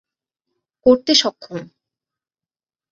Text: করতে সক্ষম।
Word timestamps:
করতে 0.85 1.13
সক্ষম। 1.15 1.61